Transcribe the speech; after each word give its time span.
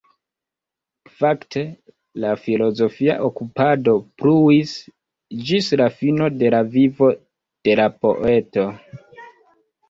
Fakte 1.17 1.61
la 2.23 2.31
filozofia 2.45 3.17
okupado 3.27 3.93
pluis 4.21 4.73
ĝis 5.51 5.69
la 5.83 5.91
fino 5.99 6.31
de 6.41 6.51
la 6.57 6.63
vivo 6.79 7.11
de 7.69 7.77
la 7.83 7.87
poeto. 8.07 8.67